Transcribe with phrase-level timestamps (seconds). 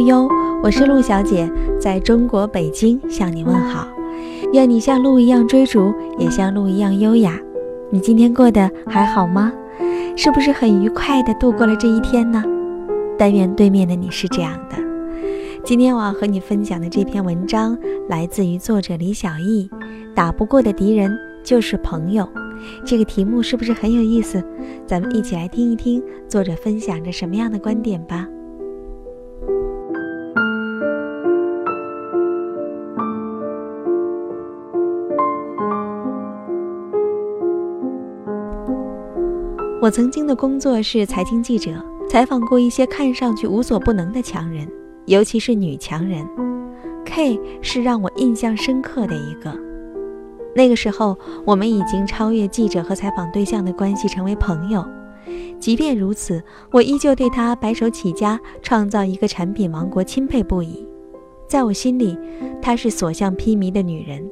[0.00, 0.28] 悠悠，
[0.62, 3.86] 我是陆小姐，在中国北京向你问好。
[4.54, 7.38] 愿你像鹿一样追逐，也像鹿一样优雅。
[7.90, 9.52] 你今天过得还好吗？
[10.16, 12.42] 是不是很愉快地度过了这一天呢？
[13.18, 14.76] 但愿对面的你是这样的。
[15.64, 17.76] 今天我要和你分享的这篇文章
[18.08, 19.68] 来自于作者李小艺，
[20.14, 22.24] 《打不过的敌人就是朋友》。
[22.86, 24.42] 这个题目是不是很有意思？
[24.86, 28.26] 咱们一起来听一听作者分享着什么样的观点吧。
[39.90, 44.64] 我曾经的工作是财经记者，采访过一些看上去无所不能的强人，
[45.06, 46.24] 尤其是女强人。
[47.04, 49.52] K 是让我印象深刻的一个。
[50.54, 54.86] 那个时候，我们已经超越记者和采访对象的关系，成为朋友。
[55.58, 60.86] 即便如此，我依旧对她白手起家创造一个产品王国钦佩不已。
[61.48, 62.16] 在我心里，
[62.62, 64.24] 她是所向披靡的女人。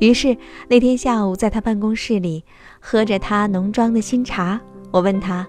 [0.00, 0.36] 于是
[0.68, 2.44] 那天下午，在她办公室里，
[2.78, 4.60] 喝着她浓妆的新茶。
[4.92, 5.44] 我问他，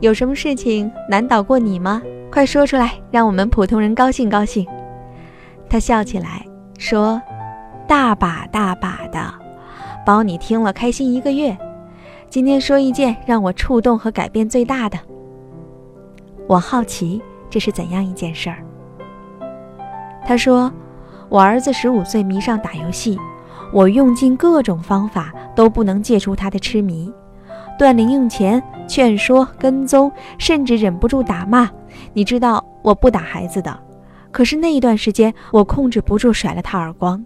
[0.00, 2.02] 有什么事情难倒过你吗？
[2.30, 4.66] 快说出来，让我们普通人高兴高兴。
[5.70, 6.44] 他笑起来
[6.76, 7.22] 说
[7.86, 9.32] ：“大把大把的，
[10.04, 11.56] 包你听了开心一个月。
[12.28, 14.98] 今天说一件让我触动和改变最大的。
[16.48, 18.58] 我好奇这是怎样一件事儿。”
[20.26, 20.72] 他说
[21.30, 23.16] ：“我儿子十五岁迷上打游戏，
[23.72, 27.12] 我用尽各种方法都不能戒除他的痴迷。”
[27.78, 31.70] 断零用钱、劝说、跟踪，甚至忍不住打骂。
[32.12, 33.78] 你知道我不打孩子的，
[34.30, 37.24] 可是那一段时间我控制不住甩了他耳光。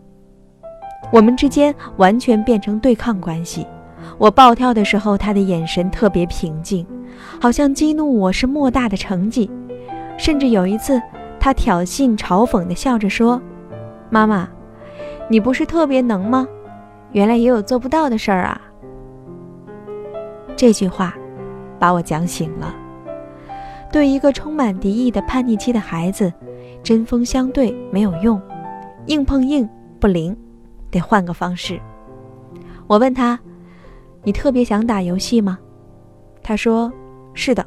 [1.10, 3.66] 我们之间完全变成对抗关系。
[4.16, 6.86] 我暴跳的时候，他的眼神特别平静，
[7.40, 9.50] 好像激怒我是莫大的成绩。
[10.16, 11.00] 甚至有一次，
[11.38, 13.40] 他挑衅、嘲讽地笑着说
[14.10, 14.48] ：“妈妈，
[15.28, 16.46] 你不是特别能吗？
[17.12, 18.60] 原来也有做不到的事儿啊。”
[20.58, 21.14] 这句话
[21.78, 22.74] 把我讲醒了。
[23.92, 26.32] 对一个充满敌意的叛逆期的孩子，
[26.82, 28.42] 针锋相对没有用，
[29.06, 29.66] 硬碰硬
[30.00, 30.36] 不灵，
[30.90, 31.80] 得换个方式。
[32.88, 33.38] 我问他
[34.24, 35.60] ：“你特别想打游戏吗？”
[36.42, 36.92] 他说
[37.34, 37.64] ：“是的。”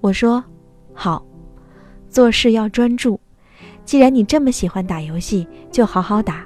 [0.00, 0.44] 我说
[0.94, 1.26] ：“好，
[2.08, 3.18] 做事要专注。
[3.84, 6.44] 既然你这么喜欢打游戏，就好好打。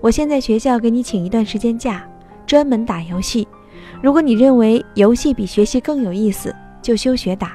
[0.00, 2.04] 我先在学校给你请一段时间假，
[2.44, 3.46] 专门打游戏。”
[4.02, 7.52] 如果你认为游戏比学习更有意思，就休学打。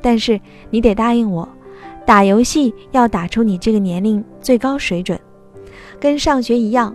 [0.00, 0.40] 但是
[0.70, 1.48] 你得答应我，
[2.06, 5.18] 打游戏要打出你这个年龄最高水准，
[5.98, 6.94] 跟上学一样。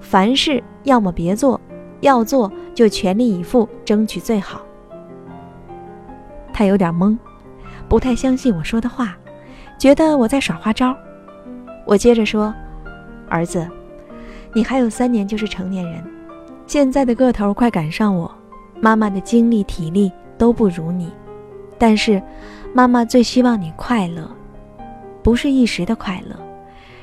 [0.00, 1.60] 凡事要么别做，
[2.00, 4.60] 要做就全力以赴，争取最好。
[6.52, 7.16] 他有点懵，
[7.88, 9.16] 不太相信我说的话，
[9.78, 10.94] 觉得我在耍花招。
[11.86, 12.52] 我接着说
[13.28, 13.66] ：“儿子，
[14.52, 16.04] 你还有三年就是成年人。”
[16.68, 18.30] 现在的个头快赶上我，
[18.78, 21.10] 妈妈的精力体力都不如你，
[21.78, 22.22] 但是
[22.74, 24.30] 妈妈最希望你快乐，
[25.22, 26.38] 不是一时的快乐，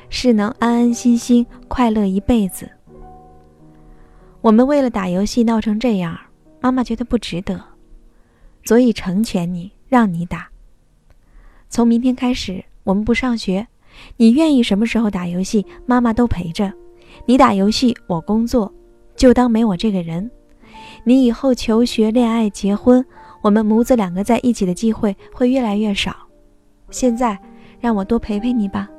[0.08, 2.70] 是能安安心心快乐一辈子。
[4.42, 6.16] 我们为了打游戏闹成这样，
[6.62, 7.60] 妈妈觉得不值得，
[8.66, 10.48] 所以成全你，让你打。
[11.70, 13.66] 从明天开始，我们不上学，
[14.18, 16.72] 你愿意什么时候打游戏，妈妈都陪着。
[17.26, 18.72] 你打游戏，我工作。
[19.16, 20.30] 就当没我这个人，
[21.04, 23.04] 你以后求学、恋爱、结婚，
[23.42, 26.16] 我们母子两个在一起的机会会越来越少。
[26.90, 27.40] 现在，
[27.80, 28.90] 让我多陪陪你吧。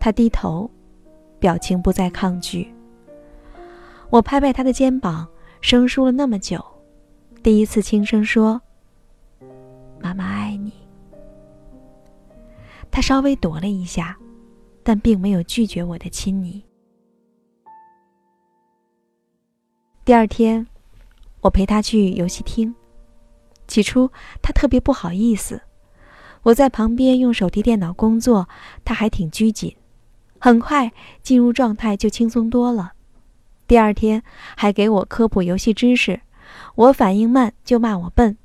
[0.00, 0.70] 他低头，
[1.38, 2.72] 表情不再抗拒。
[4.08, 5.26] 我拍拍他的肩膀，
[5.60, 6.64] 生疏了那么久，
[7.42, 8.60] 第一次轻声说
[10.00, 10.72] ：“妈妈爱你。”
[12.90, 14.16] 他稍微躲了一下，
[14.82, 16.64] 但并没有拒绝我的亲昵。
[20.06, 20.68] 第二天，
[21.40, 22.72] 我陪他去游戏厅。
[23.66, 25.62] 起初，他特别不好意思。
[26.44, 28.48] 我在旁边用手提电脑工作，
[28.84, 29.74] 他还挺拘谨。
[30.38, 30.92] 很快
[31.24, 32.92] 进入状态，就轻松多了。
[33.66, 34.22] 第二天
[34.56, 36.20] 还给我科普游戏知识，
[36.76, 38.38] 我反应慢就骂我笨。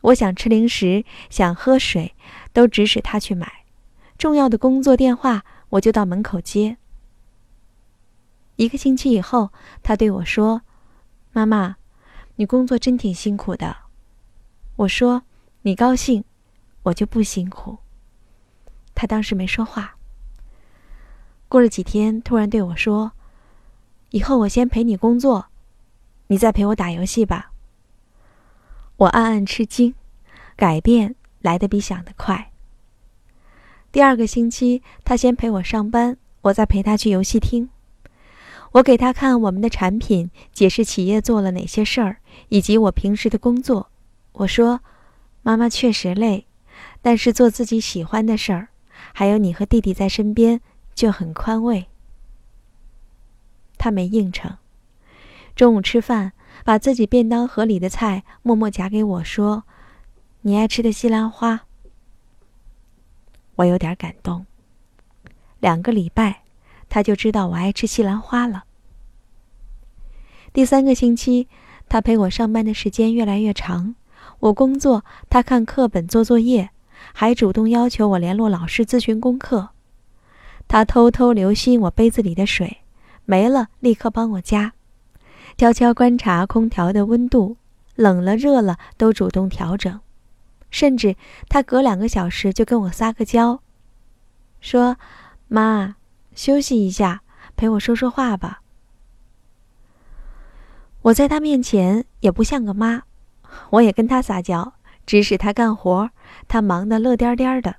[0.00, 2.14] 我想吃零食，想喝水，
[2.54, 3.66] 都指使他去买。
[4.16, 6.78] 重要的工作电话，我就到门口接。
[8.56, 9.50] 一个星期以后，
[9.82, 10.62] 他对我说。
[11.32, 11.76] 妈妈，
[12.36, 13.74] 你工作真挺辛苦的。
[14.76, 15.22] 我说
[15.62, 16.24] 你高兴，
[16.82, 17.78] 我就不辛苦。
[18.94, 19.96] 他当时没说话。
[21.48, 23.12] 过了几天，突然对我说
[24.10, 25.46] ：“以后我先陪你工作，
[26.26, 27.52] 你再陪我打游戏吧。
[28.96, 29.94] 我暗暗吃惊，
[30.54, 32.52] 改变来得比想的快。
[33.90, 37.70] 第二个星期，他先陪我上班，我再陪他去游戏厅。
[38.72, 42.16] 我给他看我们的产品，解释企业做了哪些事儿，
[42.48, 43.90] 以及我平时的工作。
[44.32, 44.80] 我说
[45.42, 46.46] ：“妈妈确实累，
[47.02, 48.68] 但是做自己喜欢的事儿，
[49.12, 50.60] 还有你和弟弟在身边，
[50.94, 51.86] 就很宽慰。”
[53.76, 54.56] 他没应承。
[55.54, 56.32] 中午吃饭，
[56.64, 59.64] 把自己便当盒里的菜默默夹给我，说
[60.42, 61.66] ：“你爱吃的西兰花。”
[63.56, 64.46] 我有点感动。
[65.60, 66.41] 两个礼拜。
[66.92, 68.64] 他就知道我爱吃西兰花了。
[70.52, 71.48] 第三个星期，
[71.88, 73.94] 他陪我上班的时间越来越长，
[74.40, 76.68] 我工作，他看课本做作业，
[77.14, 79.70] 还主动要求我联络老师咨询功课。
[80.68, 82.82] 他偷偷留心我杯子里的水，
[83.24, 84.74] 没了立刻帮我加，
[85.56, 87.56] 悄悄观察空调的温度，
[87.94, 89.98] 冷了热了都主动调整，
[90.70, 91.16] 甚至
[91.48, 93.62] 他隔两个小时就跟我撒个娇，
[94.60, 94.98] 说
[95.48, 95.96] ：“妈。”
[96.34, 97.22] 休息一下，
[97.56, 98.62] 陪我说说话吧。
[101.02, 103.02] 我在他面前也不像个妈，
[103.70, 104.74] 我也跟他撒娇，
[105.04, 106.10] 指使他干活，
[106.48, 107.76] 他忙得乐颠颠的。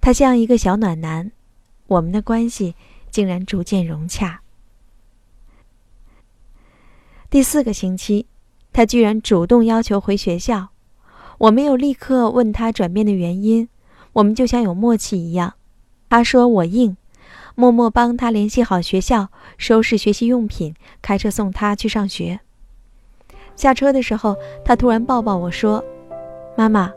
[0.00, 1.32] 他像一个小暖男，
[1.88, 2.74] 我们的关系
[3.10, 4.40] 竟然逐渐融洽。
[7.28, 8.26] 第四个星期，
[8.72, 10.68] 他居然主动要求回学校，
[11.38, 13.68] 我没有立刻问他转变的原因，
[14.14, 15.54] 我们就像有默契一样。
[16.08, 16.96] 他说我硬。
[17.60, 19.28] 默默帮他联系好学校，
[19.58, 22.40] 收拾学习用品，开车送他去上学。
[23.54, 24.34] 下车的时候，
[24.64, 25.84] 他突然抱抱我说
[26.56, 26.90] ：“妈妈，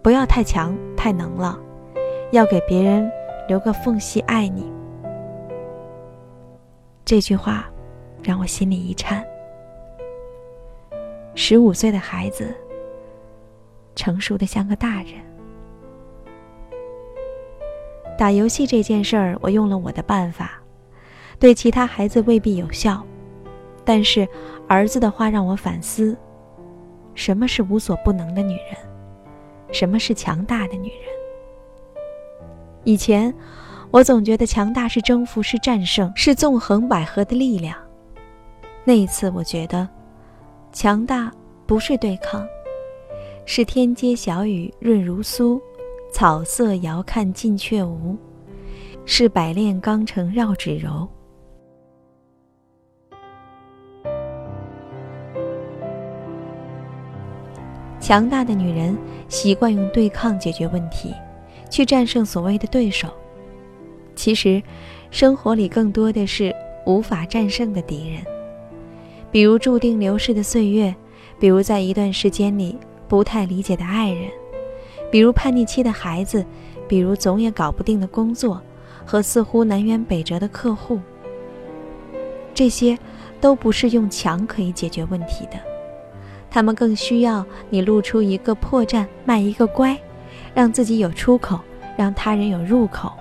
[0.00, 1.58] 不要太强太能了，
[2.30, 3.10] 要给别人
[3.48, 4.72] 留个缝隙爱你。”
[7.04, 7.68] 这句话
[8.22, 9.26] 让我心里一颤。
[11.34, 12.54] 十五岁的孩子，
[13.96, 15.29] 成熟的像个大人。
[18.20, 20.60] 打游戏这件事儿，我用了我的办法，
[21.38, 23.02] 对其他孩子未必有效，
[23.82, 24.28] 但是
[24.68, 26.14] 儿子的话让我反思：
[27.14, 28.76] 什么是无所不能的女人？
[29.72, 30.98] 什么是强大的女人？
[32.84, 33.34] 以前
[33.90, 37.74] 我总觉得强大是征服，是战胜，是纵横捭阖的力量。
[38.84, 39.88] 那一次，我觉得
[40.72, 41.32] 强大
[41.66, 42.46] 不是对抗，
[43.46, 45.58] 是天街小雨润如酥。
[46.12, 48.16] 草色遥看近却无，
[49.04, 51.08] 是百炼钢成绕指柔。
[58.00, 58.96] 强大的女人
[59.28, 61.14] 习惯用对抗解决问题，
[61.70, 63.08] 去战胜所谓的对手。
[64.16, 64.60] 其实，
[65.10, 66.54] 生活里更多的是
[66.86, 68.22] 无法战胜的敌人，
[69.30, 70.94] 比如注定流逝的岁月，
[71.38, 74.28] 比如在一段时间里不太理解的爱人。
[75.10, 76.44] 比如叛逆期的孩子，
[76.88, 78.60] 比如总也搞不定的工作，
[79.04, 81.00] 和似乎南辕北辙的客户，
[82.54, 82.98] 这些
[83.40, 85.58] 都不是用强可以解决问题的。
[86.50, 89.98] 他们更需要你露出一个破绽，卖一个乖，
[90.54, 91.60] 让自己有出口，
[91.96, 93.12] 让他人有入口。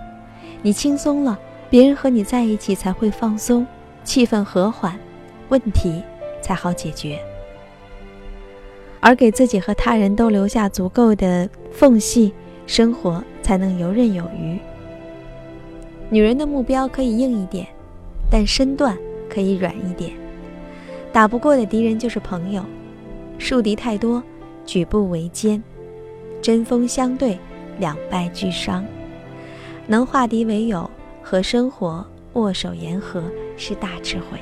[0.61, 3.65] 你轻松了，别人和你在一起才会放松，
[4.03, 4.99] 气氛和缓，
[5.49, 6.03] 问题
[6.41, 7.19] 才好解决。
[8.99, 12.33] 而给自己和他人都留下足够的缝隙，
[12.67, 14.59] 生活才能游刃有余。
[16.09, 17.67] 女人的目标可以硬一点，
[18.31, 18.97] 但身段
[19.29, 20.11] 可以软一点。
[21.11, 22.63] 打不过的敌人就是朋友，
[23.37, 24.21] 树敌太多，
[24.65, 25.63] 举步维艰，
[26.41, 27.39] 针锋相对，
[27.79, 28.85] 两败俱伤。
[29.87, 30.89] 能化敌为友，
[31.21, 33.23] 和生活握手言和，
[33.55, 34.39] 是大智慧。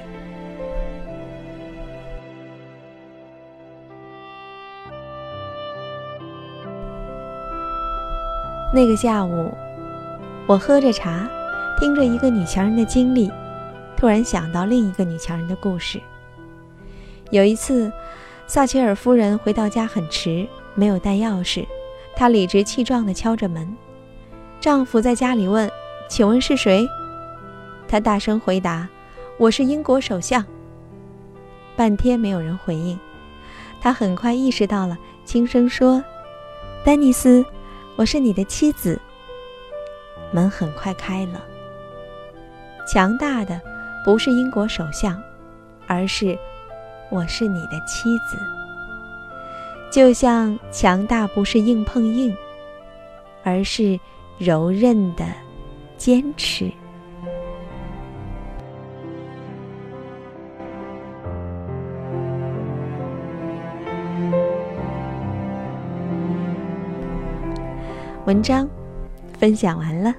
[8.77, 9.51] 那个下午，
[10.46, 11.27] 我喝着茶，
[11.79, 13.31] 听着一个女强人的经历，
[13.96, 16.00] 突然想到另一个女强人的故事。
[17.31, 17.91] 有一次，
[18.46, 21.65] 撒切尔夫人回到家很迟，没有带钥匙，
[22.15, 23.67] 她理直气壮地敲着门。
[24.60, 25.67] 丈夫在家里问
[26.07, 26.88] ：“请问是谁？”
[27.89, 28.88] 她大声回答
[29.39, 30.46] ：“我是英国首相。”
[31.75, 33.00] 半天没有人回应，
[33.81, 36.03] 她很快意识到了，轻声说
[36.86, 37.43] ：“丹尼斯。”
[37.97, 38.99] 我是你的妻子。
[40.31, 41.43] 门很快开了。
[42.85, 43.59] 强大的
[44.05, 45.19] 不是英国首相，
[45.87, 46.37] 而是
[47.09, 48.37] 我是你的妻子。
[49.91, 52.35] 就像强大不是硬碰硬，
[53.43, 53.99] 而是
[54.37, 55.25] 柔韧的
[55.97, 56.71] 坚持。
[68.27, 68.69] 文章
[69.39, 70.13] 分享完了，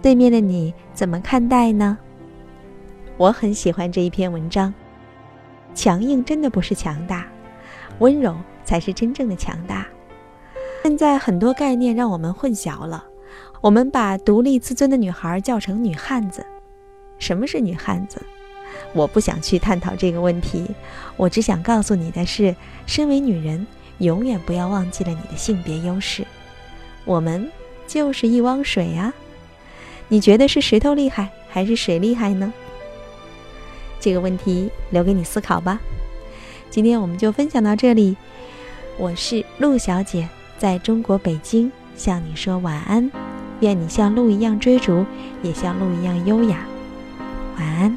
[0.00, 1.98] 对面的你怎么看待呢？
[3.16, 4.72] 我很喜欢这一篇文章。
[5.74, 7.26] 强硬真的不是强大，
[7.98, 9.88] 温柔才是真正的强大。
[10.84, 13.04] 现在很多概念让我们混淆了，
[13.60, 16.46] 我们把独立自尊的女孩叫成女汉子。
[17.18, 18.22] 什么是女汉子？
[18.92, 20.64] 我不想去探讨这个问题，
[21.16, 22.54] 我只想告诉你的是，
[22.86, 23.66] 身为女人，
[23.98, 26.24] 永远不要忘记了你的性别优势。
[27.06, 27.50] 我们
[27.86, 29.14] 就是一汪水啊！
[30.08, 32.52] 你觉得是石头厉害还是水厉害呢？
[33.98, 35.80] 这个问题留给你思考吧。
[36.68, 38.16] 今天我们就分享到这里，
[38.98, 43.10] 我是陆小姐，在中国北京向你说晚安，
[43.60, 45.06] 愿你像鹿一样追逐，
[45.42, 46.66] 也像鹿一样优雅。
[47.56, 47.96] 晚安。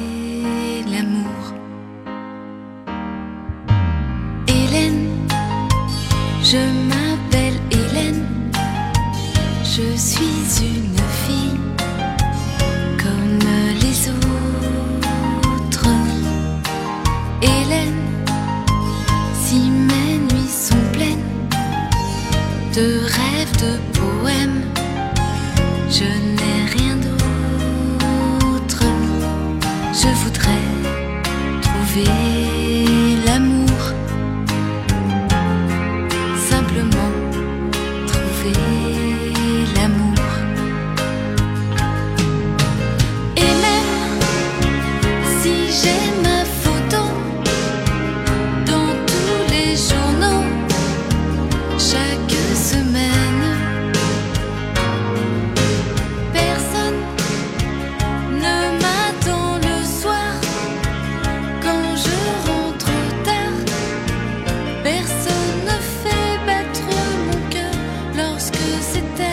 [6.51, 8.25] je m'appelle Hélène.
[9.63, 11.59] Je suis une fille
[13.01, 13.39] comme
[13.83, 15.87] les autres.
[17.41, 18.01] Hélène,
[19.43, 21.29] si mes nuits sont pleines
[22.75, 24.61] de rêves, de poèmes,
[25.89, 28.83] je n'ai rien d'autre.
[29.93, 30.67] Je voudrais
[31.61, 32.30] trouver
[69.17, 69.30] te